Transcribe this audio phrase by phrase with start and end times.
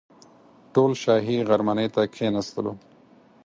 [0.73, 2.73] ټول شاهي غرمنۍ ته کښېنستلو.